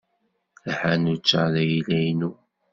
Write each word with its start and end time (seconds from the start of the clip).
Taḥanut-a 0.63 1.43
d 1.53 1.55
ayla-inu. 1.61 2.31